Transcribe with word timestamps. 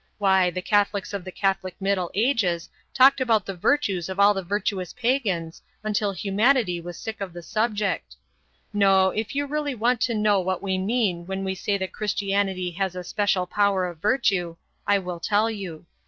Why, 0.17 0.49
the 0.49 0.63
Catholics 0.63 1.13
of 1.13 1.23
the 1.23 1.31
Catholic 1.31 1.75
Middle 1.79 2.09
Ages 2.15 2.67
talked 2.91 3.21
about 3.21 3.45
the 3.45 3.53
virtues 3.53 4.09
of 4.09 4.19
all 4.19 4.33
the 4.33 4.41
virtuous 4.41 4.93
Pagans 4.93 5.61
until 5.83 6.11
humanity 6.11 6.81
was 6.81 6.97
sick 6.97 7.21
of 7.21 7.33
the 7.33 7.43
subject. 7.43 8.15
No, 8.73 9.11
if 9.11 9.35
you 9.35 9.45
really 9.45 9.75
want 9.75 10.01
to 10.01 10.15
know 10.15 10.39
what 10.39 10.63
we 10.63 10.79
mean 10.79 11.27
when 11.27 11.43
we 11.43 11.53
say 11.53 11.77
that 11.77 11.93
Christianity 11.93 12.71
has 12.71 12.95
a 12.95 13.03
special 13.03 13.45
power 13.45 13.85
of 13.85 13.99
virtue, 14.01 14.55
I 14.87 14.97
will 14.97 15.19
tell 15.19 15.51
you. 15.51 15.85